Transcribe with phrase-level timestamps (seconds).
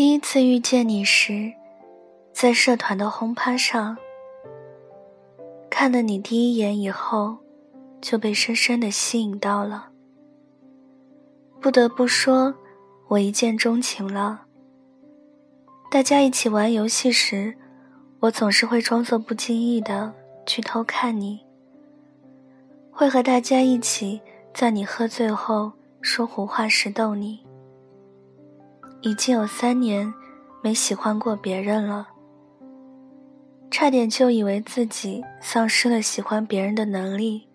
[0.00, 1.52] 第一次遇见你时，
[2.32, 3.98] 在社团的轰趴上，
[5.68, 7.36] 看了你第一眼以后，
[8.00, 9.90] 就被深深的吸引到了。
[11.60, 12.54] 不得不说，
[13.08, 14.46] 我一见钟情了。
[15.90, 17.54] 大家一起玩游戏时，
[18.20, 20.14] 我总是会装作不经意的
[20.46, 21.40] 去偷看你，
[22.90, 24.22] 会和大家一起
[24.54, 25.70] 在你喝醉后
[26.00, 27.49] 说胡话时逗你。
[29.02, 30.12] 已经有三年
[30.62, 32.06] 没喜欢过别人了，
[33.70, 37.48] 差点就以为自己丧失了喜欢别人的能力，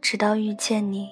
[0.00, 1.10] 直到遇见你。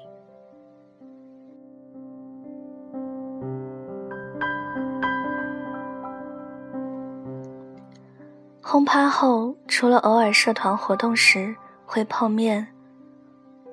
[8.61, 11.55] 轰趴后，除了偶尔社团活动时
[11.87, 12.67] 会碰面，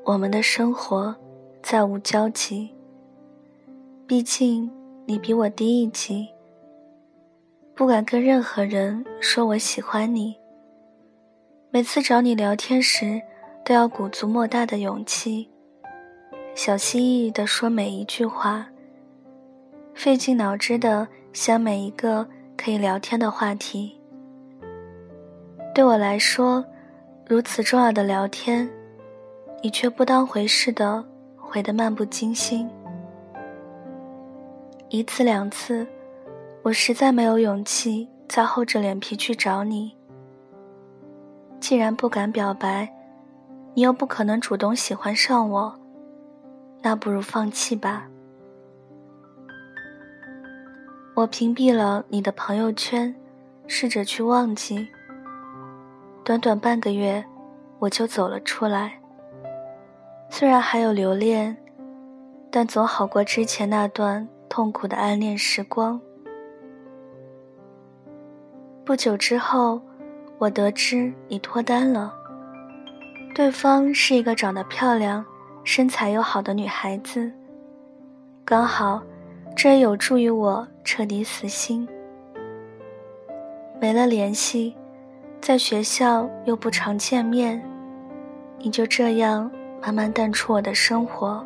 [0.05, 1.15] 我们的生活
[1.63, 2.69] 再无交集。
[4.05, 4.71] 毕竟。
[5.05, 6.25] 你比我低一级，
[7.75, 10.33] 不敢跟任何人说我喜欢你。
[11.71, 13.21] 每次找你聊天时，
[13.65, 15.49] 都要鼓足莫大的勇气，
[16.55, 18.65] 小心翼翼地说每一句话，
[19.93, 23.99] 费尽脑汁地想每一个可以聊天的话题。
[25.75, 26.63] 对我来说，
[27.27, 28.69] 如此重要的聊天，
[29.61, 31.03] 你却不当回事的
[31.35, 32.69] 回得漫不经心。
[34.93, 35.87] 一次两次，
[36.61, 39.97] 我实在没有勇气再厚着脸皮去找你。
[41.59, 42.87] 既然不敢表白，
[43.73, 45.73] 你又不可能主动喜欢上我，
[46.83, 48.07] 那不如放弃吧。
[51.15, 53.15] 我屏蔽了你的朋友圈，
[53.65, 54.87] 试着去忘记。
[56.23, 57.25] 短短半个月，
[57.79, 59.01] 我就走了出来。
[60.29, 61.57] 虽然还有留恋，
[62.51, 64.29] 但总好过之前那段。
[64.53, 65.99] 痛苦的暗恋时光。
[68.85, 69.81] 不久之后，
[70.37, 72.13] 我得知你脱单了。
[73.33, 75.25] 对方是一个长得漂亮、
[75.63, 77.31] 身材又好的女孩子。
[78.45, 79.01] 刚好，
[79.55, 81.89] 这也有助于我彻底死心。
[83.81, 84.77] 没了联系，
[85.41, 87.59] 在学校又不常见面，
[88.59, 89.49] 你就这样
[89.81, 91.43] 慢慢淡出我的生活。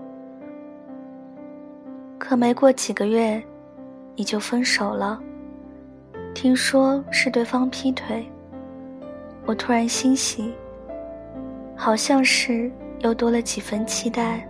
[2.20, 3.42] 可没过几个月，
[4.16, 5.20] 你就分手了。
[6.34, 8.28] 听说是对方劈腿，
[9.46, 10.54] 我突然欣喜，
[11.76, 14.48] 好像是又多了几分期待。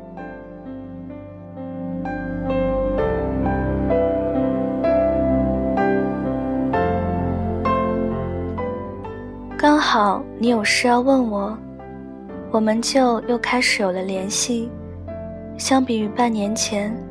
[9.58, 11.58] 刚好你有事要问我，
[12.52, 14.72] 我们就又开始有了联系。
[15.58, 17.07] 相比于半年前。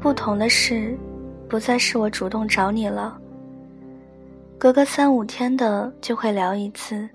[0.00, 0.96] 不同的是，
[1.46, 3.20] 不再是我主动找你了。
[4.58, 7.06] 隔个三五天的就会聊一次，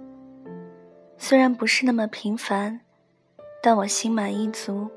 [1.18, 2.79] 虽然不是那么频繁，
[3.62, 4.88] 但我心满意足。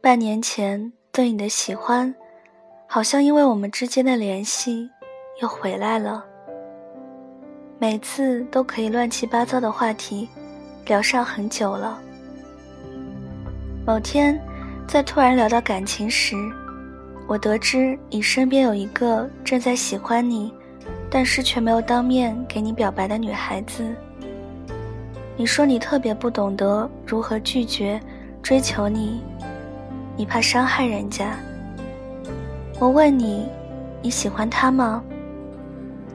[0.00, 2.14] 半年前对你的喜欢，
[2.86, 4.88] 好像因为我们之间的联系
[5.42, 6.24] 又回来了。
[7.80, 10.28] 每次都可以乱七八糟的话题
[10.86, 12.00] 聊上很久了。
[13.84, 14.40] 某天。
[14.88, 16.34] 在突然聊到感情时，
[17.26, 20.50] 我得知你身边有一个正在喜欢你，
[21.10, 23.84] 但是却没有当面给你表白的女孩子。
[25.36, 28.00] 你说你特别不懂得如何拒绝
[28.42, 29.22] 追求你，
[30.16, 31.36] 你怕伤害人家。
[32.80, 33.46] 我问你，
[34.00, 35.04] 你喜欢他吗？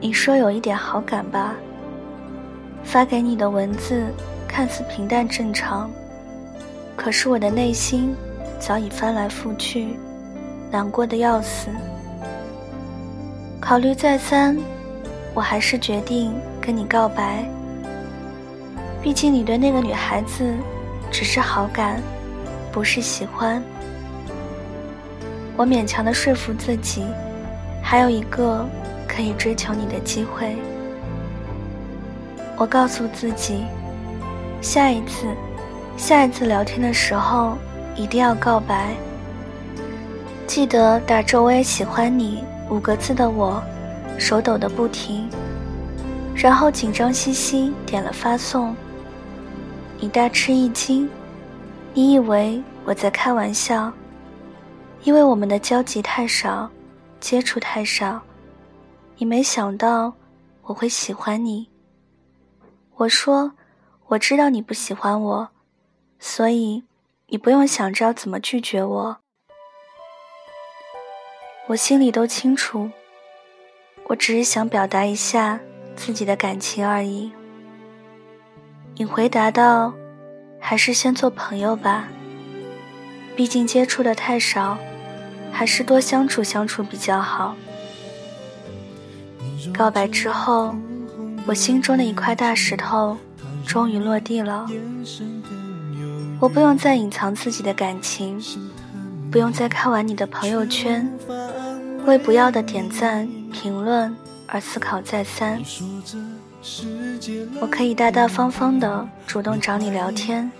[0.00, 1.54] 你说有一点好感吧。
[2.82, 4.12] 发给你的文字
[4.48, 5.88] 看似平淡正常，
[6.96, 8.12] 可是我的内心。
[8.66, 9.88] 早已翻来覆去，
[10.70, 11.68] 难过的要死。
[13.60, 14.56] 考虑再三，
[15.34, 16.32] 我还是决定
[16.62, 17.44] 跟你告白。
[19.02, 20.54] 毕竟你对那个女孩子
[21.10, 22.00] 只是好感，
[22.72, 23.62] 不是喜欢。
[25.58, 27.04] 我勉强的说服自己，
[27.82, 28.66] 还有一个
[29.06, 30.56] 可以追求你的机会。
[32.56, 33.62] 我告诉自己，
[34.62, 35.26] 下一次，
[35.98, 37.58] 下一次聊天的时候。
[37.96, 38.94] 一定要告白。
[40.46, 43.62] 记得打着“我也喜欢你”五个字的我，
[44.18, 45.28] 手抖得不停，
[46.34, 48.74] 然后紧张兮兮点了发送。
[49.98, 51.08] 你大吃一惊，
[51.94, 53.90] 你以为我在开玩笑，
[55.04, 56.68] 因为我们的交集太少，
[57.20, 58.20] 接触太少，
[59.16, 60.12] 你没想到
[60.62, 61.66] 我会喜欢你。
[62.96, 63.50] 我说，
[64.08, 65.48] 我知道你不喜欢我，
[66.18, 66.82] 所以。
[67.34, 69.16] 你不用想着要怎么拒绝我，
[71.66, 72.92] 我心里都清楚，
[74.06, 75.58] 我只是想表达一下
[75.96, 77.32] 自己的感情而已。
[78.94, 79.92] 你回答道
[80.62, 82.06] ：“还是先做朋友吧，
[83.34, 84.78] 毕竟接触的太少，
[85.50, 87.56] 还是多相处相处比较好。”
[89.76, 90.72] 告白之后，
[91.48, 93.18] 我心中的一块大石头
[93.66, 94.68] 终于落地了。
[96.40, 98.40] 我不用再隐藏自己的感情，
[99.30, 101.10] 不用再看完你的朋友圈，
[102.06, 104.14] 为不要的点赞评论
[104.46, 105.62] 而思考再三。
[107.60, 110.50] 我可以大大方方的主动找你聊天，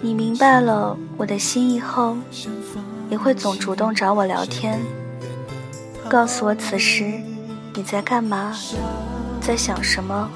[0.00, 2.16] 你明白了我的心意后，
[3.08, 4.80] 也会总主动找我聊天，
[6.08, 7.12] 告诉我此时
[7.74, 8.54] 你在干嘛，
[9.40, 10.30] 在想什么。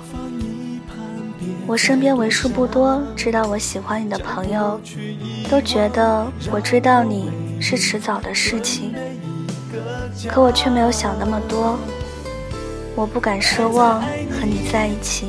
[1.66, 4.78] 我身边为数不多知道我喜欢你的朋友，
[5.50, 8.94] 都觉得我追到你是迟早的事情。
[10.28, 11.78] 可我却没有想那么多，
[12.94, 15.28] 我不敢奢望和你在一起。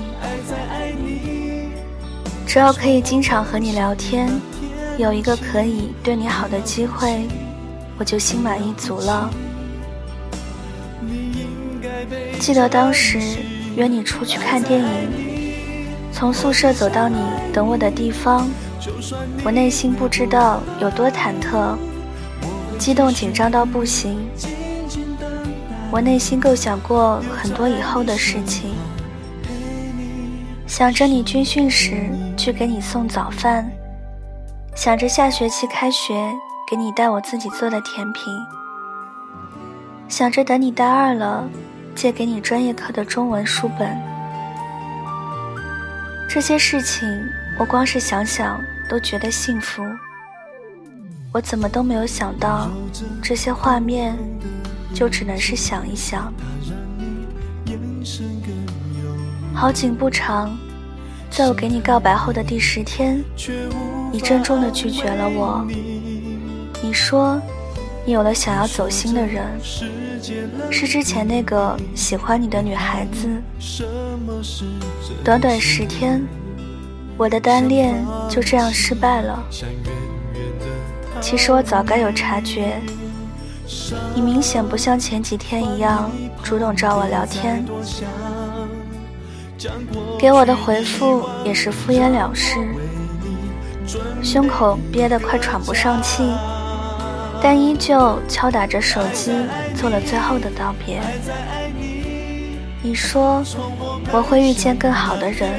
[2.45, 4.29] 只要可以经常和你聊天，
[4.97, 7.27] 有一个可以对你好的机会，
[7.97, 9.29] 我就心满意足了。
[12.39, 13.19] 记得当时
[13.75, 15.25] 约你出去看电影。
[16.15, 17.17] 从宿舍走到你
[17.51, 18.50] 等我的地方，
[19.44, 21.75] 我内心不知道有多忐忑，
[22.79, 24.25] 激动紧张到不行。
[25.91, 28.73] 我内心构想过很多以后的事情，
[30.65, 33.69] 想着你军训时去给你送早饭，
[34.73, 36.31] 想着下学期开学
[36.71, 38.23] 给你带我自己做的甜品，
[40.07, 41.44] 想着等你大二了
[41.94, 44.14] 借给你专业课的中文书本。
[46.35, 47.07] 这些事情，
[47.57, 49.81] 我光是想想都觉得幸福。
[51.31, 52.69] 我怎么都没有想到，
[53.23, 54.17] 这些画面
[54.93, 56.33] 就只能是想一想。
[59.53, 60.57] 好景不长，
[61.31, 63.23] 在我给你告白后的第十天，
[64.11, 65.65] 你郑重的拒绝了我。
[66.83, 67.41] 你说，
[68.06, 69.48] 你有了想要走心的人，
[70.69, 73.28] 是之前那个喜欢你的女孩子。
[75.24, 76.24] 短短十天，
[77.18, 79.44] 我的单恋就这样失败了。
[81.19, 82.80] 其实我早该有察觉，
[84.13, 86.12] 你明显不像前几天一样
[86.44, 87.66] 主动找我聊天，
[90.19, 92.60] 给我的回复也是敷衍了事，
[94.22, 96.24] 胸口憋得快喘不上气，
[97.47, 99.31] 但依旧敲打着手机
[99.75, 101.00] 做了最后的道别。
[102.81, 103.44] 你说
[104.12, 105.51] 我会遇见更好的人，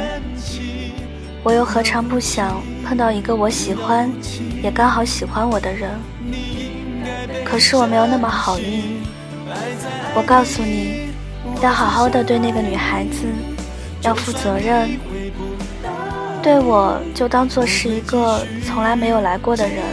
[1.45, 4.11] 我又何尝不想碰到一个我喜欢，
[4.65, 5.89] 也刚好喜欢我的人？
[7.45, 9.01] 可是我没有那么好运。
[10.17, 11.13] 我告诉你，
[11.63, 13.29] 要好好的对那个女孩子，
[14.03, 14.91] 要负责任。
[16.43, 19.85] 对我就当做是一个从来没有来过的人，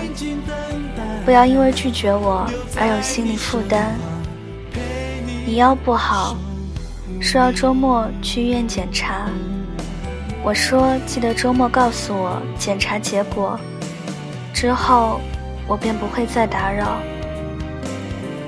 [1.26, 2.46] 不要因为拒绝我
[2.80, 3.96] 而有心理负担。
[5.46, 6.36] 你腰不好。
[7.22, 9.30] 说要周末去医院检查，
[10.44, 13.58] 我说记得周末告诉我检查结果，
[14.54, 15.22] 之后
[15.66, 17.00] 我便不会再打扰。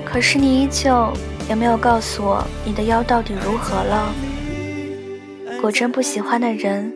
[0.04, 1.10] 可是你依旧
[1.48, 4.12] 也没有告诉我你的腰到底如何了。
[5.60, 6.92] 果真不喜欢的人，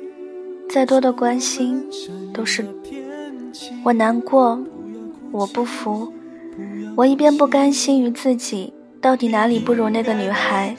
[0.68, 1.82] 再多的关心
[2.34, 2.66] 都是
[3.82, 4.58] 我难过，
[5.32, 6.12] 我不服，
[6.96, 10.74] 我一边不甘心于自己到底哪里不如那个女孩。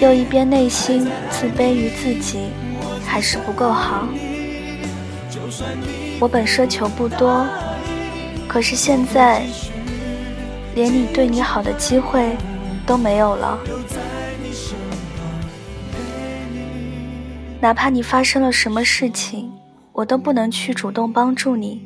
[0.00, 2.48] 又一边内心自卑于自己
[3.04, 4.06] 还是不够好。
[6.20, 7.46] 我本奢求不多，
[8.46, 9.44] 可是现在
[10.74, 12.36] 连你对你好的机会
[12.86, 13.58] 都没有了。
[17.60, 19.50] 哪怕你发生了什么事情，
[19.92, 21.82] 我都不能去主动帮助你，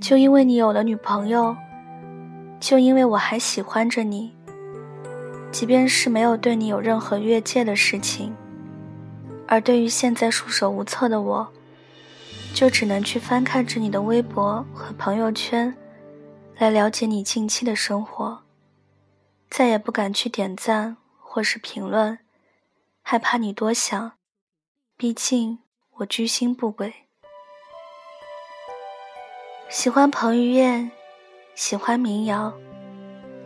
[0.00, 1.54] 就因为你有了女朋友，
[2.58, 4.34] 就因为我还喜欢着你。
[5.52, 8.34] 即便是没有对你有任何越界的事情，
[9.46, 11.52] 而对于现在束手无策的我，
[12.54, 15.76] 就只能去翻看着你的微博和朋友圈，
[16.56, 18.42] 来了解你近期的生活，
[19.50, 22.20] 再也不敢去点赞或是评论，
[23.02, 24.12] 害怕你多想，
[24.96, 25.58] 毕竟
[25.98, 27.09] 我居心不轨。
[29.70, 30.90] 喜欢彭于晏，
[31.54, 32.52] 喜欢民谣。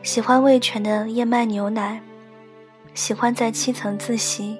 [0.03, 2.01] 喜欢味全的燕麦牛奶，
[2.95, 4.57] 喜欢在七层自习，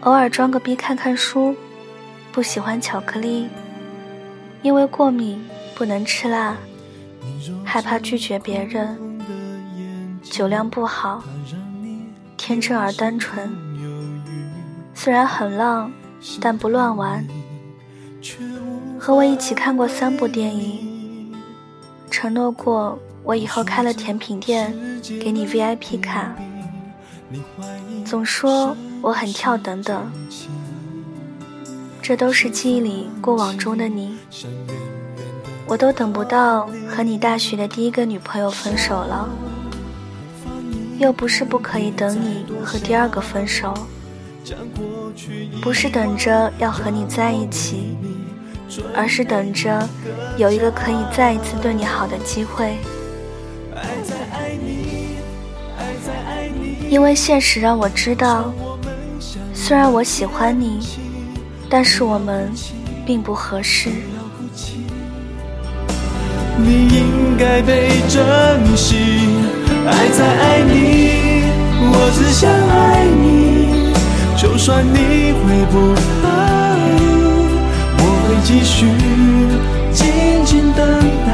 [0.00, 1.54] 偶尔装个逼看看书，
[2.32, 3.48] 不喜欢巧克力，
[4.62, 6.56] 因为过敏不能吃辣，
[7.64, 8.98] 害怕拒绝别人。
[10.24, 11.22] 酒量不好，
[12.36, 13.48] 天真而单纯。
[14.92, 15.92] 虽然很浪，
[16.40, 17.24] 但不乱玩。
[18.98, 21.32] 和我一起看过三部电影，
[22.10, 24.74] 承诺过我以后开了甜品店
[25.20, 26.34] 给你 VIP 卡。
[28.04, 30.10] 总说我很跳等等，
[32.02, 34.16] 这都是记忆里过往中的你。
[35.66, 39.28] 我都等不到和你大学的第一个女朋友分手了，
[40.98, 43.74] 又不是不可以等你和第二个分手，
[45.62, 47.94] 不是等着要和你在一起，
[48.94, 49.88] 而是等着
[50.36, 52.76] 有一个可以再一次对你好的机会。
[56.88, 58.52] 因为现实让我知道，
[59.52, 60.80] 虽然我喜欢你，
[61.68, 62.50] 但是我们
[63.04, 63.90] 并不合适。
[66.56, 68.96] 你应该被珍惜，
[69.86, 71.44] 爱在爱你，
[71.92, 73.92] 我只想爱你。
[74.36, 75.94] 就算你会不，
[78.78, 78.86] 去
[79.92, 80.06] 静
[80.44, 80.86] 静等
[81.26, 81.30] 待，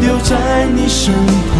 [0.00, 1.51] 留在你身旁，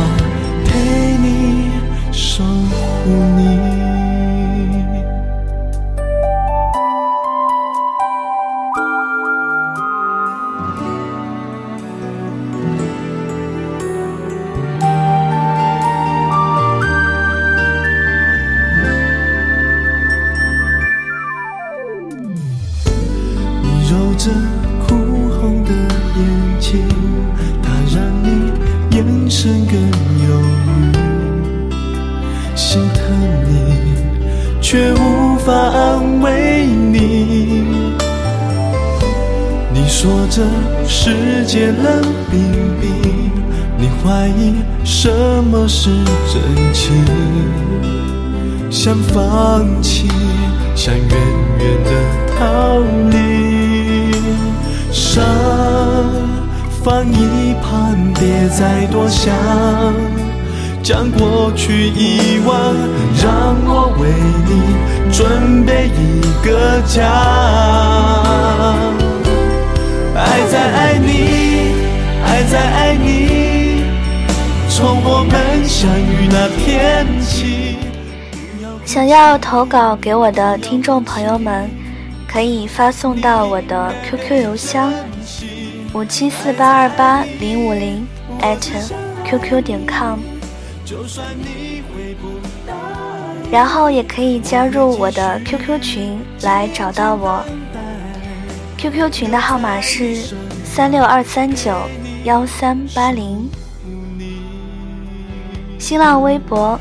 [44.04, 44.54] 怀疑
[44.84, 45.08] 什
[45.44, 45.90] 么是
[46.32, 47.04] 真情？
[48.68, 50.08] 想放弃，
[50.74, 51.04] 想远
[51.58, 51.90] 远的
[52.36, 52.80] 逃
[53.10, 54.10] 离，
[54.90, 55.22] 伤
[56.82, 59.32] 放一旁，别再多想，
[60.82, 62.74] 将过去遗忘，
[63.22, 64.08] 让我为
[64.48, 64.50] 你
[65.12, 67.06] 准备一个家。
[70.16, 71.51] 爱在爱你，
[75.82, 77.76] 相遇那天起。
[78.84, 81.68] 想要投稿给我的听众朋友们，
[82.28, 84.94] 可以发送到我的 QQ 邮箱
[85.92, 88.06] 五七四八二八零五零
[89.24, 90.20] @QQ 点 com，
[93.50, 97.44] 然后也可以加入我的 QQ 群来找到我。
[98.78, 100.32] QQ 群的号码是
[100.64, 101.72] 三六二三九
[102.22, 103.50] 幺三八零，
[105.92, 106.80] 新浪微博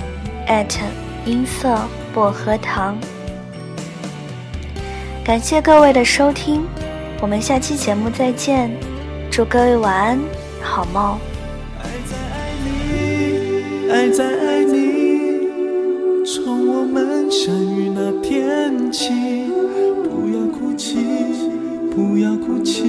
[1.25, 1.77] 音色
[2.13, 2.97] 薄荷糖。
[5.21, 6.63] 感谢各位的收听，
[7.19, 8.71] 我们下期节目再见，
[9.29, 10.19] 祝各位晚安，
[10.61, 11.17] 好梦。
[11.83, 19.11] 爱在爱你，爱在爱你，从我们相遇那天起，
[20.05, 20.99] 不要哭泣。
[21.93, 22.85] 不要哭泣，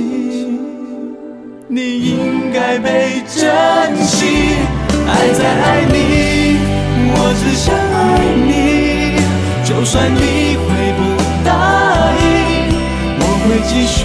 [1.67, 4.51] 你应该被珍惜。
[5.12, 5.95] 还在爱你，
[7.14, 8.00] 我只想爱
[8.49, 8.50] 你，
[9.62, 10.66] 就算你会
[10.97, 11.00] 不
[11.45, 11.49] 答
[12.19, 12.23] 应，
[13.21, 13.97] 我会继续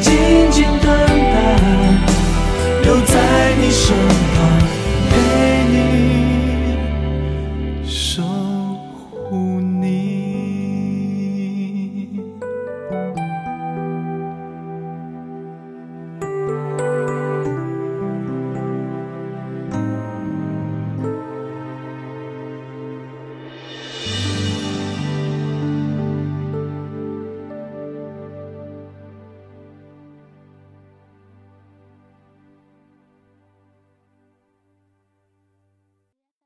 [0.00, 0.06] 静
[0.50, 0.86] 静等
[1.32, 1.34] 待，
[2.82, 3.14] 留在
[3.58, 3.84] 你身
[4.30, 4.35] 边。